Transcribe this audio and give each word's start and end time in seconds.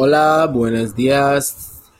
Hola, 0.00 0.46
buenos 0.46 0.94
dias. 0.94 1.90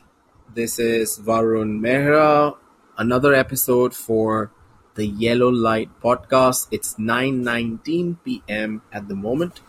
This 0.55 0.79
is 0.79 1.19
Varun 1.19 1.81
Mehra. 1.81 2.55
Another 2.97 3.35
episode 3.35 3.93
for 3.93 4.53
the 4.95 5.05
Yellow 5.05 5.49
Light 5.51 5.91
podcast. 6.01 6.69
It's 6.71 6.95
9:19 6.95 8.19
p.m. 8.25 8.83
at 8.93 9.09
the 9.09 9.17
moment, 9.17 9.63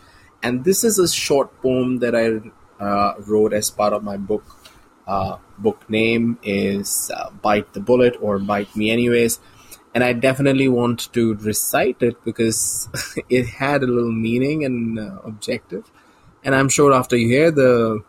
and 0.44 0.63
this 0.63 0.84
is 0.84 1.00
a 1.00 1.07
short 1.07 1.60
poem 1.63 1.97
that 2.05 2.13
I 2.13 2.26
uh, 2.79 3.15
wrote 3.18 3.52
as 3.52 3.71
part 3.71 3.93
of 3.93 4.04
my 4.04 4.18
book. 4.18 4.43
Uh, 5.07 5.38
book 5.57 5.89
name 5.89 6.38
is 6.43 7.09
uh, 7.09 7.32
"Bite 7.32 7.73
the 7.73 7.80
Bullet" 7.80 8.16
or 8.21 8.38
"Bite 8.38 8.75
Me 8.75 8.91
Anyways," 8.91 9.39
and 9.96 10.04
I 10.04 10.14
definitely 10.14 10.68
want 10.68 11.11
to 11.14 11.34
recite 11.34 12.04
it 12.04 12.23
because 12.23 12.89
it 13.27 13.48
had 13.48 13.82
a 13.82 13.88
little 13.88 14.14
meaning 14.14 14.64
and 14.64 15.00
uh, 15.00 15.18
objective. 15.23 15.89
And 16.43 16.54
I'm 16.54 16.70
sure 16.70 16.93
after 16.93 17.18
you 17.18 17.27
hear 17.27 17.50
the 17.50 18.04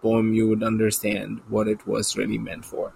poem, 0.00 0.32
you 0.34 0.48
would 0.48 0.62
understand 0.62 1.40
what 1.48 1.68
it 1.68 1.86
was 1.86 2.16
really 2.16 2.38
meant 2.38 2.64
for. 2.64 2.92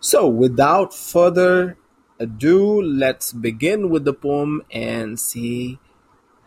So, 0.00 0.28
without 0.28 0.94
further 0.94 1.76
ado, 2.18 2.80
let's 2.82 3.32
begin 3.32 3.90
with 3.90 4.04
the 4.04 4.12
poem 4.12 4.62
and 4.70 5.18
see 5.18 5.78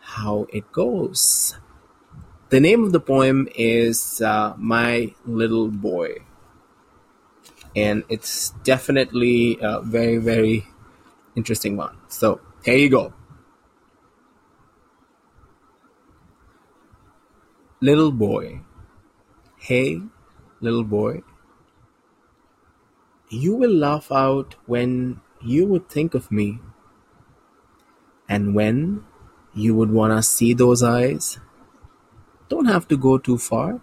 how 0.00 0.46
it 0.52 0.72
goes. 0.72 1.58
The 2.50 2.60
name 2.60 2.84
of 2.84 2.92
the 2.92 3.00
poem 3.00 3.48
is 3.54 4.20
uh, 4.20 4.54
My 4.58 5.14
Little 5.24 5.68
Boy, 5.68 6.24
and 7.74 8.04
it's 8.08 8.50
definitely 8.64 9.58
a 9.60 9.80
very, 9.80 10.18
very 10.18 10.66
interesting 11.36 11.76
one. 11.76 11.96
So, 12.08 12.40
here 12.64 12.76
you 12.76 12.88
go. 12.88 13.12
Little 17.80 18.12
boy 18.12 18.60
Hey, 19.66 20.02
little 20.60 20.82
boy, 20.82 21.22
you 23.28 23.54
will 23.54 23.72
laugh 23.72 24.10
out 24.10 24.56
when 24.66 25.20
you 25.40 25.66
would 25.66 25.88
think 25.88 26.14
of 26.14 26.32
me. 26.32 26.58
And 28.28 28.56
when 28.56 29.04
you 29.54 29.76
would 29.76 29.92
want 29.92 30.14
to 30.14 30.20
see 30.24 30.52
those 30.52 30.82
eyes, 30.82 31.38
don't 32.48 32.64
have 32.64 32.88
to 32.88 32.96
go 32.96 33.18
too 33.18 33.38
far. 33.38 33.80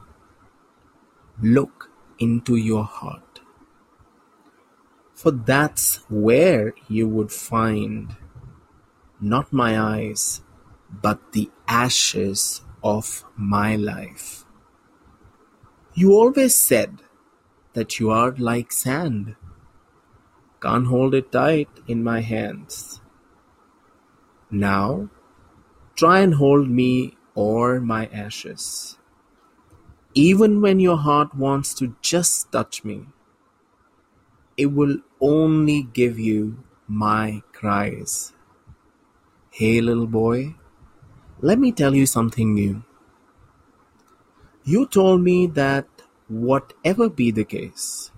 Look 1.42 1.90
into 2.18 2.58
your 2.58 2.84
heart. 2.84 3.40
For 5.14 5.32
that's 5.32 6.04
where 6.10 6.74
you 6.90 7.08
would 7.08 7.32
find 7.32 8.18
not 9.22 9.54
my 9.54 9.80
eyes, 9.80 10.42
but 10.92 11.32
the 11.32 11.50
ashes 11.70 12.64
of 12.84 13.24
my 13.38 13.78
life. 13.78 14.44
You 15.94 16.14
always 16.14 16.56
said 16.56 17.02
that 17.74 18.00
you 18.00 18.10
are 18.10 18.32
like 18.38 18.72
sand. 18.72 19.36
Can't 20.62 20.88
hold 20.88 21.14
it 21.16 21.32
tight 21.32 21.70
in 21.88 22.04
my 22.04 22.22
hands. 22.22 23.02
Now, 24.52 25.10
try 25.96 26.20
and 26.20 26.36
hold 26.36 26.70
me 26.70 27.18
or 27.36 27.80
my 27.80 28.08
ashes. 28.08 28.98
Even 30.14 30.62
when 30.62 30.80
your 30.80 30.98
heart 30.98 31.36
wants 31.36 31.74
to 31.76 31.96
just 32.02 32.52
touch 32.52 32.84
me, 32.84 33.06
it 34.58 34.68
will 34.68 34.98
only 35.22 35.84
give 35.84 36.20
you 36.20 36.64
my 36.88 37.42
cries. 37.54 38.34
Hey, 39.52 39.82
little 39.82 40.08
boy, 40.08 40.56
let 41.42 41.60
me 41.60 41.72
tell 41.72 41.96
you 41.96 42.06
something 42.06 42.54
new. 42.54 42.84
You 44.64 44.86
told 44.86 45.22
me 45.22 45.48
that 45.48 45.88
whatever 46.28 47.10
be 47.10 47.32
the 47.32 47.44
case, 47.44 48.12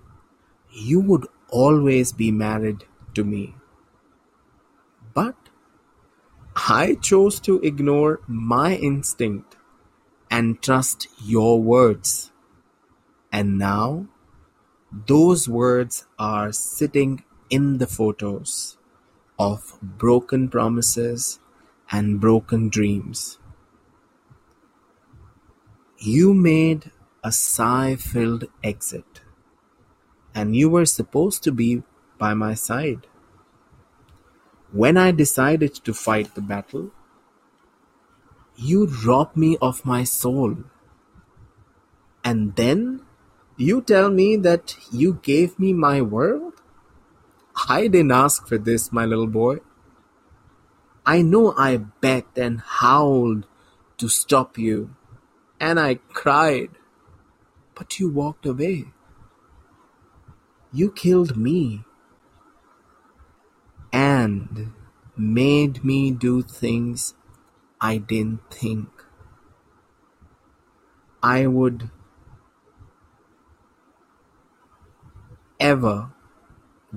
you 0.70 1.00
would 1.00 1.26
always 1.50 2.12
be 2.12 2.30
married 2.30 2.84
to 3.14 3.24
me. 3.24 3.54
But 5.14 5.36
I 6.56 6.96
chose 7.00 7.40
to 7.40 7.60
ignore 7.60 8.20
my 8.26 8.74
instinct 8.74 9.56
and 10.30 10.60
trust 10.62 11.08
your 11.22 11.62
words. 11.62 12.32
And 13.30 13.58
now 13.58 14.06
those 15.06 15.48
words 15.48 16.06
are 16.18 16.52
sitting 16.52 17.24
in 17.48 17.78
the 17.78 17.86
photos 17.86 18.76
of 19.38 19.78
broken 19.82 20.48
promises 20.48 21.40
and 21.90 22.20
broken 22.20 22.68
dreams. 22.68 23.38
You 26.04 26.34
made 26.34 26.90
a 27.22 27.30
sigh-filled 27.30 28.46
exit, 28.64 29.20
and 30.34 30.56
you 30.56 30.68
were 30.68 30.84
supposed 30.84 31.44
to 31.44 31.52
be 31.52 31.84
by 32.18 32.34
my 32.34 32.54
side. 32.54 33.06
When 34.72 34.96
I 34.96 35.12
decided 35.12 35.76
to 35.76 35.94
fight 35.94 36.34
the 36.34 36.40
battle, 36.40 36.90
you 38.56 38.86
robbed 38.86 39.36
me 39.36 39.56
of 39.62 39.86
my 39.86 40.02
soul. 40.02 40.64
And 42.24 42.56
then 42.56 43.02
you 43.56 43.80
tell 43.80 44.10
me 44.10 44.34
that 44.38 44.74
you 44.90 45.20
gave 45.22 45.56
me 45.56 45.72
my 45.72 46.02
world? 46.02 46.54
I 47.68 47.86
didn't 47.86 48.10
ask 48.10 48.48
for 48.48 48.58
this, 48.58 48.90
my 48.90 49.06
little 49.06 49.28
boy. 49.28 49.58
I 51.06 51.22
know 51.22 51.54
I 51.56 51.76
begged 51.76 52.38
and 52.38 52.60
howled 52.60 53.46
to 53.98 54.08
stop 54.08 54.58
you 54.58 54.96
and 55.62 55.78
I 55.78 55.94
cried, 56.12 56.70
but 57.76 58.00
you 58.00 58.08
walked 58.10 58.44
away. 58.44 58.86
You 60.72 60.90
killed 60.90 61.36
me 61.36 61.84
and 63.92 64.72
made 65.16 65.84
me 65.84 66.10
do 66.10 66.42
things 66.42 67.14
I 67.80 67.98
didn't 67.98 68.50
think 68.50 68.88
I 71.22 71.46
would 71.46 71.90
ever 75.60 76.10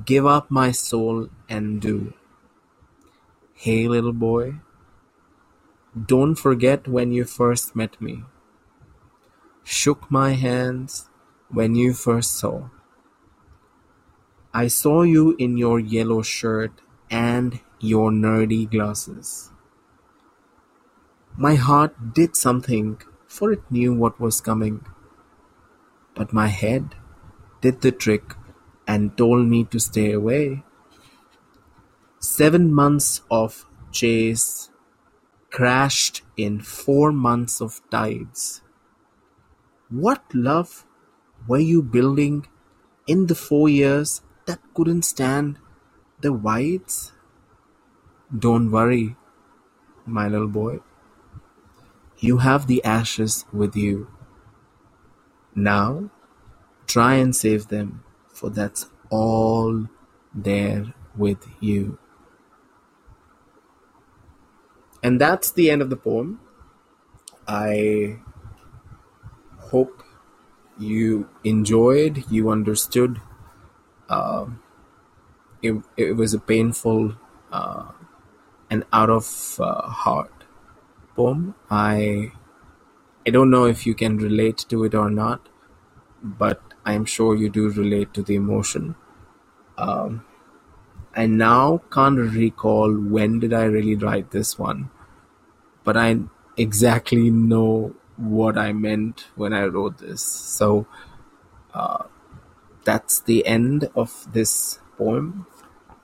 give 0.04 0.26
up 0.26 0.50
my 0.50 0.72
soul 0.72 1.30
and 1.48 1.80
do. 1.80 2.14
Hey, 3.54 3.88
little 3.88 4.12
boy, 4.12 4.56
don't 6.14 6.34
forget 6.34 6.88
when 6.88 7.12
you 7.12 7.26
first 7.26 7.76
met 7.76 8.02
me 8.02 8.24
shook 9.66 10.12
my 10.12 10.34
hands 10.34 11.10
when 11.50 11.74
you 11.74 11.92
first 11.92 12.38
saw. 12.38 12.70
I 14.54 14.68
saw 14.68 15.02
you 15.02 15.36
in 15.40 15.58
your 15.58 15.80
yellow 15.80 16.22
shirt 16.22 16.72
and 17.10 17.60
your 17.80 18.12
nerdy 18.12 18.70
glasses. 18.70 19.52
My 21.36 21.56
heart 21.56 22.14
did 22.14 22.36
something, 22.36 23.02
for 23.28 23.52
it 23.52 23.64
knew 23.72 23.94
what 23.94 24.20
was 24.20 24.40
coming. 24.40 24.86
But 26.14 26.32
my 26.32 26.48
head 26.48 26.96
did 27.60 27.82
the 27.82 27.92
trick 27.92 28.36
and 28.88 29.18
told 29.18 29.48
me 29.48 29.64
to 29.66 29.80
stay 29.80 30.12
away. 30.12 30.64
Seven 32.20 32.72
months 32.72 33.22
of 33.32 33.66
chase 33.92 34.70
crashed 35.50 36.22
in 36.38 36.62
four 36.62 37.12
months 37.12 37.62
of 37.62 37.82
tides. 37.90 38.62
What 39.90 40.24
love 40.34 40.86
were 41.48 41.60
you 41.60 41.84
building 41.84 42.48
in 43.06 43.28
the 43.28 43.36
four 43.36 43.70
years 43.70 44.22
that 44.48 44.60
couldn't 44.74 45.04
stand 45.04 45.60
the 46.22 46.34
whites? 46.34 47.12
Don't 48.38 48.72
worry, 48.72 49.16
my 50.06 50.28
little 50.28 50.48
boy. 50.48 50.80
You 52.18 52.38
have 52.38 52.66
the 52.66 52.84
ashes 52.84 53.46
with 53.54 53.76
you. 53.76 54.08
Now, 55.54 56.10
try 56.88 57.16
and 57.16 57.36
save 57.36 57.68
them, 57.68 58.04
for 58.28 58.50
that's 58.50 58.90
all 59.12 59.88
there 60.34 60.94
with 61.16 61.46
you. 61.60 62.00
And 65.04 65.22
that's 65.22 65.52
the 65.52 65.70
end 65.70 65.84
of 65.84 65.92
the 65.92 65.96
poem. 65.98 66.40
I 67.48 68.22
hope 69.76 70.04
you 70.80 71.30
enjoyed, 71.44 72.24
you 72.32 72.50
understood. 72.52 73.22
Uh, 74.10 74.48
it, 75.62 75.82
it 75.98 76.14
was 76.14 76.34
a 76.34 76.40
painful 76.40 77.16
uh, 77.52 77.92
and 78.70 78.86
out 78.94 79.10
of 79.10 79.58
uh, 79.60 79.84
heart 79.84 80.32
poem. 81.16 81.56
I 81.70 82.32
I 83.28 83.32
don't 83.32 83.52
know 83.52 83.66
if 83.66 83.86
you 83.88 83.96
can 83.96 84.18
relate 84.18 84.60
to 84.70 84.84
it 84.86 84.96
or 84.96 85.10
not, 85.12 85.50
but 86.24 86.62
I'm 86.86 87.06
sure 87.06 87.36
you 87.36 87.50
do 87.50 87.70
relate 87.70 88.14
to 88.16 88.24
the 88.24 88.36
emotion. 88.36 88.96
Um, 89.78 90.26
I 91.16 91.28
now 91.28 91.82
can't 91.92 92.20
recall 92.20 92.94
when 92.96 93.40
did 93.40 93.54
I 93.54 93.66
really 93.66 93.96
write 93.96 94.32
this 94.32 94.60
one, 94.60 94.90
but 95.84 95.98
I 95.98 96.20
exactly 96.58 97.30
know 97.32 97.96
what 98.18 98.58
I 98.58 98.74
meant 98.74 99.28
when 99.36 99.54
I 99.54 99.66
wrote 99.66 99.98
this. 99.98 100.22
So 100.22 100.88
uh, 101.74 102.06
that's 102.84 103.20
the 103.22 103.46
end 103.46 103.90
of 103.96 104.32
this 104.32 104.80
poem. 104.98 105.48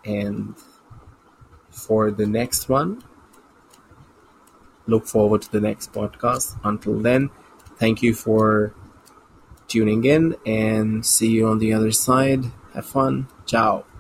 And 0.04 0.56
for 1.70 2.12
the 2.12 2.26
next 2.26 2.70
one, 2.70 3.04
look 4.88 5.06
forward 5.06 5.44
to 5.44 5.52
the 5.52 5.62
next 5.62 5.94
podcast. 5.94 6.60
Until 6.64 7.00
then, 7.00 7.30
thank 7.78 8.02
you 8.02 8.14
for 8.14 8.74
tuning 9.68 10.04
in 10.04 10.36
and 10.46 11.06
see 11.06 11.30
you 11.30 11.48
on 11.48 11.60
the 11.60 11.74
other 11.74 11.92
side. 11.92 12.46
Have 12.74 12.86
fun. 12.86 13.28
Ciao. 13.46 13.91